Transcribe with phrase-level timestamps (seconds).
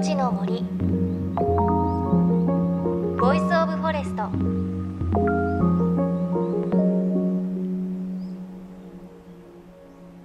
[0.00, 0.62] 命の森。
[3.20, 4.30] Voice of Forest。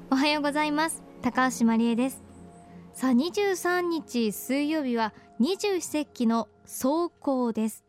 [0.10, 1.04] おはようございます。
[1.22, 2.24] 高橋真理恵です。
[2.94, 7.84] さあ23日水曜日は二十四節気の霜降です。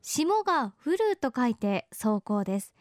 [0.00, 2.72] 霜が降ると書いて霜降です。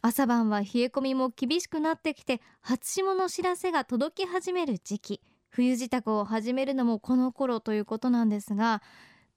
[0.00, 5.20] 朝晩は冷え込みも厳しくなってきて初霜の知らせが届き始める時期。
[5.50, 8.82] 冬支度を始めるのもこの頃ということなんですが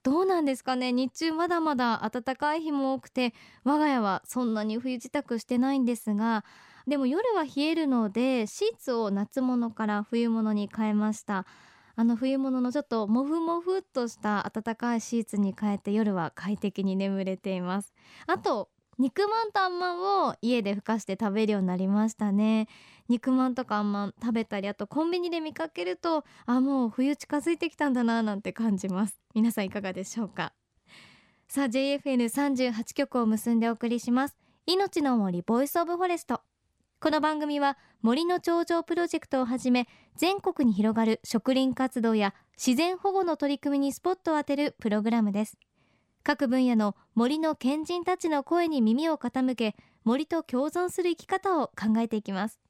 [0.02, 0.92] どうなんですかね？
[0.92, 3.34] 日中まだまだ暖かい日も多くて
[3.64, 6.44] 我が家はそんなに冬支度してないんですが
[6.88, 11.46] でも夜は冷えるのでシーツを夏物から冬物に変えました。
[11.94, 17.92] あの冬物のちょっとモフモフっとした暖かいシーツに変えて夜は快適に眠れています。
[18.26, 18.70] あと
[19.02, 22.68] 肉まんとあんまんを家でふかして食べるようになりましたね。
[23.08, 29.18] 肉まんとかあんまん食べたりあとコンビニで見かけるとあもう冬近づいてきたんだななんて感じます。
[29.34, 30.52] 皆さんいかがでしょうか。
[31.48, 34.36] さあ JFN38 局を結んでお送りします。
[34.66, 36.40] 命の森 Voice of Forest。
[37.00, 45.58] この番組は森の長城プロジェクトをはじめ全国に広がる植林活動や自然保護の取り組みにスポットを当てるプログラムです。
[46.22, 52.60] 各分野の森の賢人たちの声に耳を傾け森と共存する生き方を考えていきます。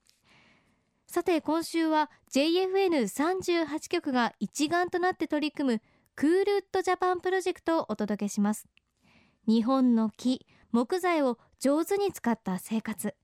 [1.06, 5.82] さて今週は JFN38 局が一丸となって取り組む
[6.14, 8.66] クールウッドジャパンプロジェクトをお届けします。
[9.46, 13.14] 日本の木木材を上手に使った生活。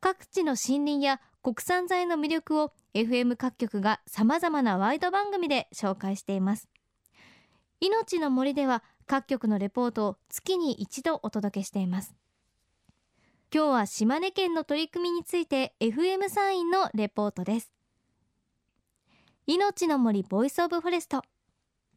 [0.00, 6.68] 各地の森林や国産材の魅力を FM 各局がさまざまなワイド番組で紹介しています。
[7.80, 12.14] 命の森では各局のレポートを月に一度お届けしています。
[13.54, 17.70] 今日は島根県の取り組みについて FM サインのレポートです。
[19.46, 21.22] 命の森 Voice of Forest。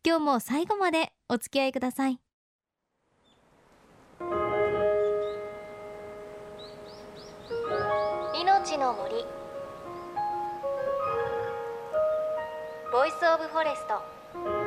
[0.05, 2.19] 今日も最後までお付き合いください。
[8.41, 9.25] 命の森。
[12.91, 14.64] Voice of Forest。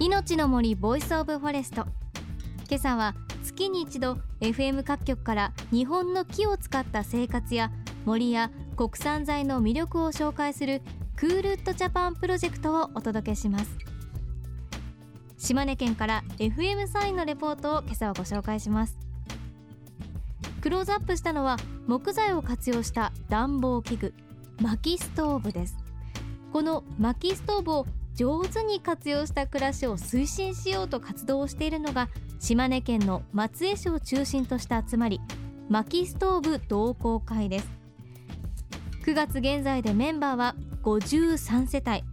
[0.00, 1.84] 命の森 Voice of Forest。
[2.70, 7.70] 今朝は月に一度 FM 各局から日本の木を使った生活や
[8.06, 10.80] 森や国産材の魅力を紹介する
[11.16, 13.76] Cool Wood Japan Project をお届けします。
[15.36, 18.96] 島根県から FM サインのレポートを今朝はご紹介します。
[20.62, 24.14] クローズアップしたのは木材を活用した暖房器具
[24.62, 25.76] 薪ストーブです。
[26.54, 27.86] この薪ストーブを
[28.20, 35.22] 上手に活用した暮らしを推進しようと活動をしているのが島根県の松江市を中心とした集まり
[35.70, 37.68] 薪ストーブ同好会です。
[39.06, 42.04] 9月現在でメンバーは53世帯。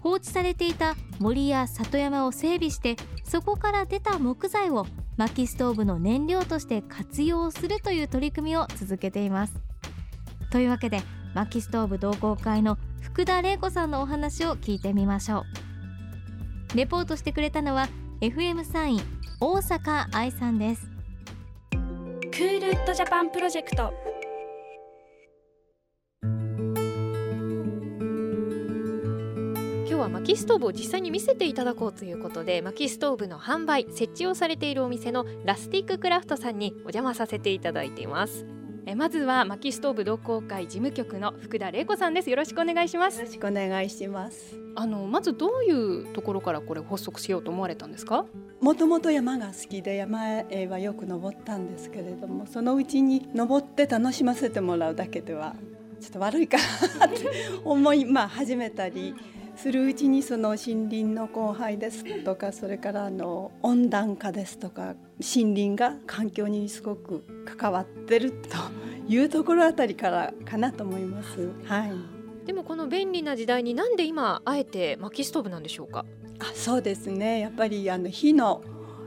[0.00, 4.86] 放置されていた森や里山を整備してそこから出た木材を
[5.18, 9.60] 薪ストーブの燃料として活用するという取り組みを続けています。
[10.50, 11.02] というわけで
[11.34, 15.44] 薪ストーブ同好会の福田玲子さんのお話を聞いてみましょ
[16.74, 16.76] う。
[16.76, 17.88] レポートしてくれたのは
[18.20, 19.00] FM サイン
[19.40, 20.86] 大阪愛さんです。
[21.70, 23.92] Cool Wood Japan プロジェクト。
[29.88, 38.46] 今日は薪ストーブを実際に見せていただこうということで薪ストーブの販売設置をされているお店のラスティッククラフトさんにお邪魔させていただいています
[38.86, 42.30] えまずは薪ストーブ同好会事務局の福田玲子さんです。
[42.30, 43.20] よろしくお願いします。
[43.20, 44.58] よろしくお願いします。
[44.74, 48.24] あのまずどういうところからこれ発足しようと思われたんですか？
[48.60, 55.54] もともと山が好きで山へはよく登ったんですけれどもそのうちに登って楽しませてもらうだけでは
[56.00, 56.58] ちょっと悪いか
[56.98, 57.30] なって
[57.64, 59.14] 思い、まあ、始めたり
[59.56, 68.56] するうちにその森林の荒廃ですとかそれからあの温暖化ですとか森林が環境にすごく関わってると
[69.08, 71.50] いうところあたりからかなと思います。
[71.64, 71.92] はい。
[72.46, 76.06] でもこの便利な時代になんで今あえて薪ストーブなんでしょうか？
[76.38, 77.40] あそうですね。
[77.40, 78.62] やっぱりあの火の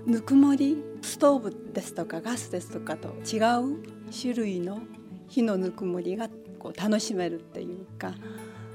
[0.05, 3.79] ぬくもりストーブですとかガスですとかと違う
[4.11, 4.81] 種類の
[5.27, 6.29] 火のぬくもりが
[6.59, 8.13] こう楽しめるっていうか。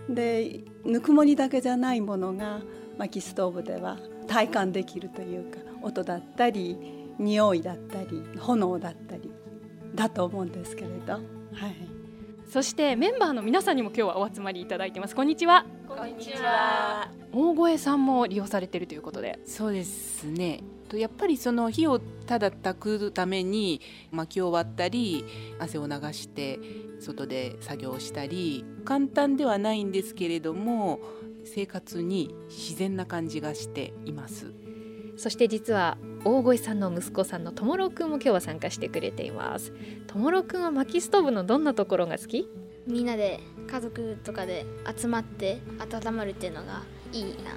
[0.08, 2.62] でぬくもりだけじゃないものが
[2.96, 9.30] 薪ストーブでは体感できるというか音だったり匂いだったり炎だったり
[9.94, 11.22] だと思うんですけれど、はい、
[12.48, 15.14] そしてメンバーの皆さんにも今日はお集まりいただいてます。
[15.14, 15.66] こんにちは。
[15.86, 17.10] こんにちは。
[17.32, 19.38] 大越さんも利用されているということで。
[19.44, 20.60] そうですね。
[20.96, 23.80] やっぱりその火をただ炊くために
[24.10, 25.24] 薪を割ったり
[25.58, 26.58] 汗を流して
[27.00, 31.00] 外で作業したり簡単ではないんですけれども
[31.44, 34.54] 生活に自然な感じがしています
[35.18, 39.72] そして実は大越さんの息子さんのともろくんも今日は参加してくれています。
[40.06, 42.48] ともろくんは薪ストーブのどんなところが好き？
[42.86, 44.64] みんなで家族とかで
[44.96, 47.50] 集まって温まるっていうのがいいな。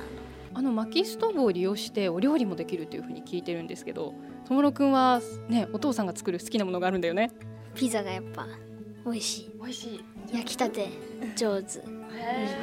[0.55, 4.15] あの薪ストーブを利用してお料理もできるというふうに聞いてるんですけど
[4.45, 7.31] ともろくんはねお父さんが作る好きなものがあるんだよね。
[7.75, 8.47] ピザがやっぱ
[9.05, 9.51] 美味しい。
[9.61, 10.03] 美味しい。
[10.33, 10.89] 焼きたて
[11.35, 11.79] 上手。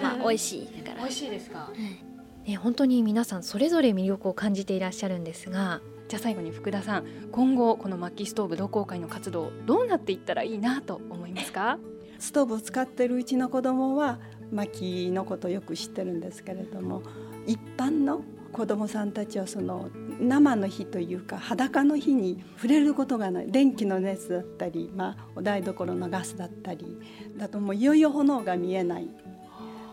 [0.02, 1.04] まあ美味しいだから。
[1.04, 2.07] 美味しいですか、はい
[2.48, 11.78] ね、本当に皆さんそれぞれ魅力を感じていらっしゃるんですがじゃあ最後に福田さん今後この薪ストーブ同好会の活動どうなっていったらいいなと思いますか？
[12.18, 14.18] ストーブを使ってるうちの子供は
[14.50, 17.02] 薪のことをよく知ってるんですけれども
[17.46, 23.52] 一般の子供さんたちはその生の火というか裸の火に触れることがない。
[23.52, 26.98] 電気の熱だったり、まあ、お台所のガスだったり
[27.36, 29.10] だともういよいよ炎が見えない。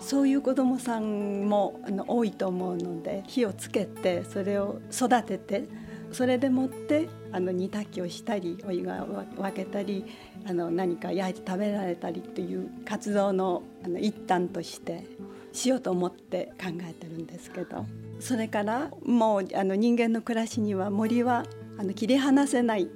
[0.05, 5.63] そういう子どもさんもあの多いと思うので火をつけてそれを育てて
[6.11, 10.05] それでもってあの煮炊きをしたりお湯が分けたり
[10.47, 15.07] あの何か焼いて食べられたりっていう活動のあの一端として
[15.51, 17.85] しようと思って考えてるんですけど。
[18.19, 21.45] それからもうあの人間の暮らしには森は
[21.77, 22.87] あの切り離せない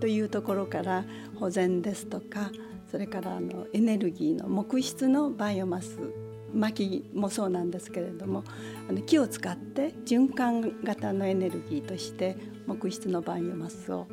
[0.00, 1.04] というところから
[1.34, 2.52] 保全ですとか
[2.88, 5.98] それからあのエネルギーの木質のバイオマス
[6.52, 8.44] 薪もそうなんですけれども
[8.88, 12.36] あの木を使って循環型のエネルギーとして
[12.66, 14.06] 木質のバイオマスを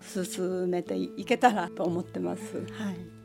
[0.00, 2.64] 進めていけたらと思ってます。
[2.72, 3.20] はい。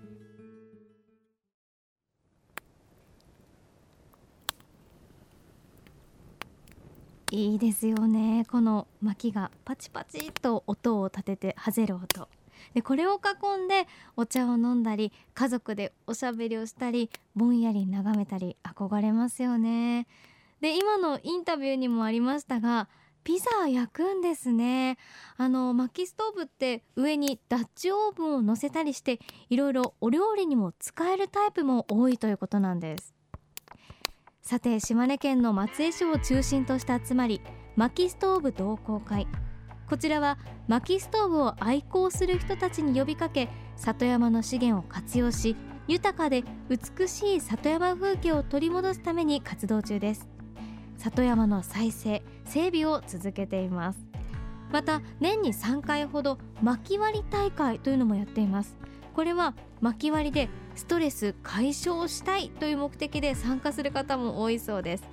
[7.32, 8.46] いいですよね。
[8.50, 12.30] この薪がパチパチと音を立ててはぜる音。
[12.74, 20.08] でこれを囲んでお茶を飲んだり家族でおしゃべりをしたりぼんやり眺めたり憧れますよね。
[20.62, 22.88] で今のインタビューにもありましたが
[23.24, 24.98] ピザ焼くんですね。
[25.38, 29.20] あの薪ストーブって上にダッチオーブンを乗せたりして
[29.50, 33.16] いろいろお料理にも使えるタイプも多いということなんです。
[34.44, 37.42] さて島根県の松江市を中心とした集まり
[37.76, 39.28] 薪ストーブ同好会。
[39.88, 45.56] こちらは薪ストーブを愛好する人たちに呼びかけ里山の資源を活用し
[45.88, 50.28] 豊かで美しい里山風景を取り戻すために活動中です。
[50.98, 54.00] 里山の再生整備を続けています。
[54.72, 58.76] また年に3回ほど薪割り大会というのもやっています。
[59.14, 65.04] これは薪割りでストレス解消したいという目的で参加する方も多いそうです。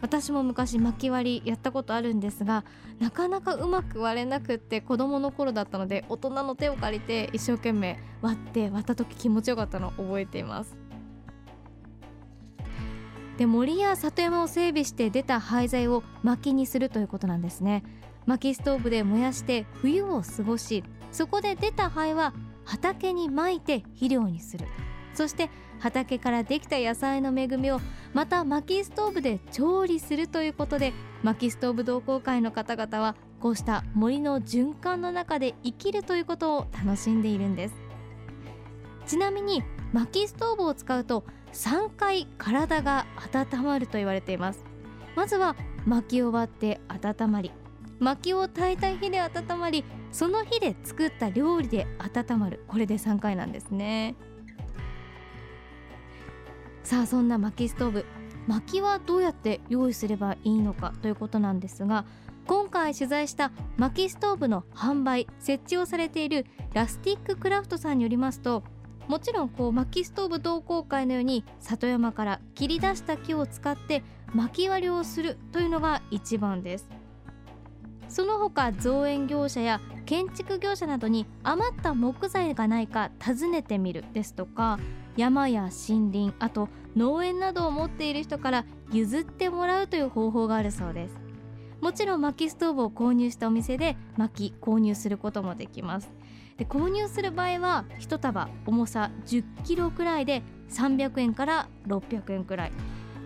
[0.00, 2.64] 私も昔薪割りやったことあるんですが
[2.98, 10.76] なかなかうまく割れなくって子供の頃だったので大人の手を借りて一生懸命割って割った時気持ちよかったのを覚えています。
[13.38, 17.82] で森や里山を整備して出た廃材を薪にするということなんですね。
[18.26, 22.34] 薪ストーブで燃やして冬を過ごしそこで出た灰は
[22.66, 24.66] 畑にまいて肥料にする。
[25.14, 27.80] そして畑からできた野菜の恵みを
[28.12, 30.92] また薪ストーブで調理するということで
[31.22, 37.74] 薪ストーブ同好会の方々はこうした森の循環の中で生きるということを楽しんでいるんです。
[39.06, 44.64] ちなみに薪ストーブを使うと3回体が温まると言われています。
[45.16, 45.56] まずは
[45.86, 47.50] 薪を割って温まり
[47.98, 52.64] 薪を炊いた火で温まりその火で作った料理で温まる。
[52.68, 54.14] これで3回なんですね。
[56.90, 58.04] さあそんな薪ストーブ
[58.48, 62.04] 薪はどうやって用意すればいいのかということなんですが
[62.48, 68.64] 今回取材した薪ストーブの販売設置をされているラスティッククラフトさんによりますと
[69.06, 74.02] もちろんこう薪ストーブ同好会のように里山から切り出した木を使って
[74.34, 76.88] 薪割りをするというのが一番です。
[78.08, 84.80] その他造園業者や建築業者などに余った木材がないか尋ねてみるですとか
[85.20, 91.20] 山や森林あと農園などを持っている人から譲ってもらうという方法があるそうです。
[91.80, 96.10] もちろん薪ストーブを購入したお店で薪購入することもできます。
[96.56, 102.72] で購入する場合は1束重さ1 0キロくらいで300円から600円くらい。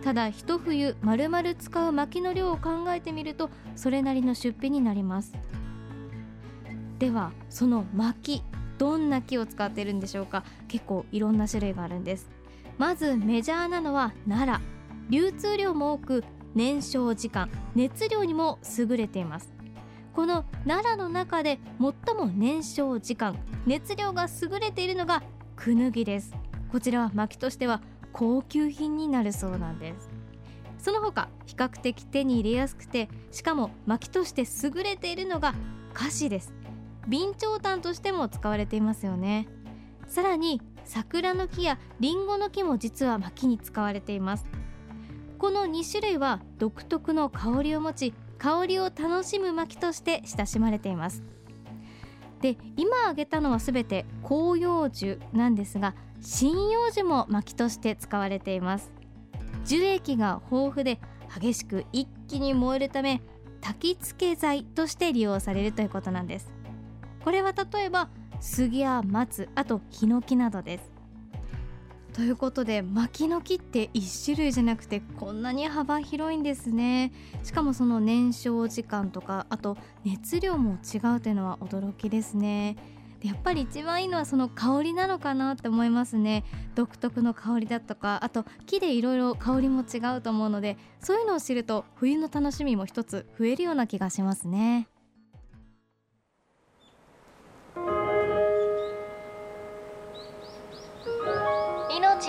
[0.03, 5.33] ただ一冬まるまる使う薪の量を考えてみるとそれなりの出費になります。
[6.99, 8.43] ではその薪
[8.77, 10.43] どんな木を使っているんでしょうか？
[10.67, 12.29] 結構いろんな種類があるんです。
[12.77, 14.65] まずメジャーなのは奈良
[15.09, 19.53] 流通量も多く燃焼時間熱量にも優れています。
[20.13, 25.23] この奈良の中で最も燃焼時間熱量が優れているのが
[25.55, 26.33] クヌギです。
[26.71, 30.09] こちらは薪としては高級品になるそうなんです。
[30.77, 35.53] その他比較的手に入れやすくてしかも薪として優れているのが
[35.93, 36.53] 菓子です。
[37.09, 39.47] 備長炭としても使われていますよね。
[40.07, 44.45] さらに桜の木やリンゴの木も実は薪に使われています。
[45.37, 51.23] この2種類は独特の香りを持ち香りを楽しむ薪として親しまれています。
[52.41, 58.91] で今挙げたのはすべて広葉樹なんですが針葉樹も薪として使われています。
[59.65, 60.99] 樹液が豊富で
[61.39, 63.21] 激しく一気に燃えるため
[63.61, 66.54] 焚き付け剤として利用されるということなんです。
[67.25, 68.07] これは例えば
[68.39, 70.91] 杉や松あとヒノキなどです。
[72.13, 77.11] ということで薪の木って1種類じゃなくてこんなに幅広いんですね。
[77.41, 82.75] しかもその燃焼時間とかあと熱量も違うというのは驚きですね。
[83.23, 86.43] やっぱり一番いいのはその香りなのかなって思いますね。
[86.75, 94.89] 独特の香りだとかあと木でいろいろ香りも違うと思うのでそういうのを知ると冬の楽しみも一つ増えるような気がしますね。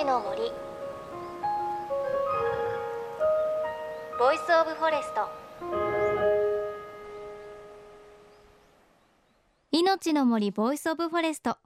[0.06, 0.40] の森。
[4.20, 5.28] Voice of Forest
[9.72, 11.58] 命の森 Voice of Forest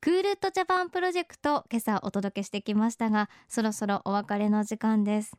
[0.00, 5.36] Cool Wood Japan Project 今朝お届けしてきましたがそろそろお別れの時間です。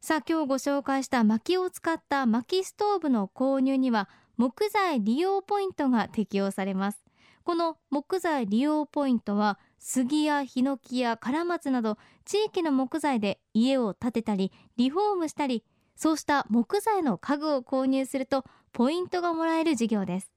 [0.00, 7.04] さあ今日ご紹介した薪を使った薪ストーブの購入には木材利用ポイントが適用されます。
[7.44, 11.96] この木材利用ポイントは杉やヒノキやカラマツなど
[12.26, 15.64] 地域の木材で家を建てたりリフォームしたり
[15.96, 20.30] そうした木材の家具を購入するとポイントがもらえる事業です。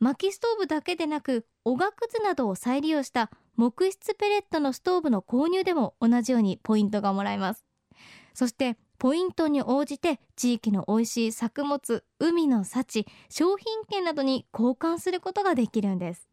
[0.00, 7.64] 薪ストーブだけでなくおがくずなどを再利用した木質ペレットのストーブの購入でも同じようにポイントがもらえます。
[8.34, 16.28] そしてポイントに応じて地域の美味しい作物海の幸商品券などに交換することができるんです。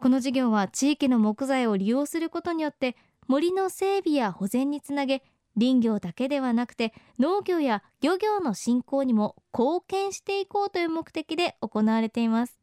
[0.00, 5.22] この事業は地域の木材を利用することによって森の整備や保全につなげ
[5.58, 12.60] 林業だけではなくて農業や漁業の振興にも貢献していこうという目的で行われています。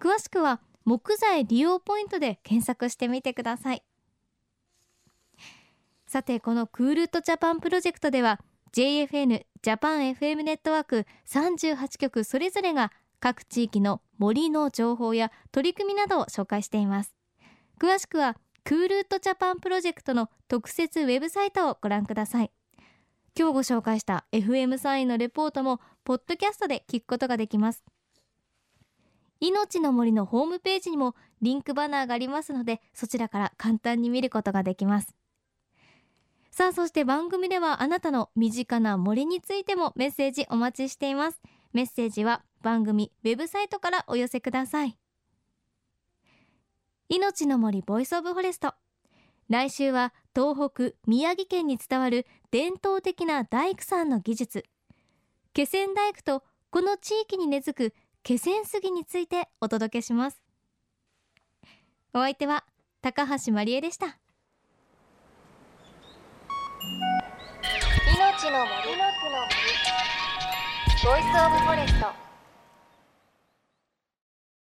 [0.00, 3.82] 詳しくは木材利用ポイントで検索してみてください。
[6.06, 8.40] さてこのクールッドジャパンプロジェクトでは
[8.72, 17.14] JFN ジャパン FM ネットワーク38局それぞれが各地域の森の情報や取り組みなどを紹介しています。
[17.80, 22.50] 詳しくはクールッドジャパンプロジェクトの特設ウェブサイトをご覧ください。
[23.38, 27.84] 今日ご紹介した FM サインのレポートもポッドキャストで聞くことができます。
[29.40, 35.14] 命の森のホームページにもリンクバナーがありますのでそちらから簡単に見ることができます。
[36.50, 41.42] さあそして番組ではあなたの身近な森についてもメッセージお待ちしています。
[41.74, 44.98] メッセージは番組ウェブサイトからお寄せください。
[47.08, 48.74] 命の森 Voice of Forest。
[49.48, 54.64] 来週は東北宮城県に伝わる伝統的な大工さんの技術。
[55.52, 60.42] 気仙大工とこの地域に根付く気仙杉についてお届けします。
[62.12, 62.64] お相手は
[63.02, 64.18] 高橋真理恵でした。
[68.16, 68.96] 命の森。
[68.96, 69.16] の森。
[71.04, 72.25] ボイスオブフォレスト。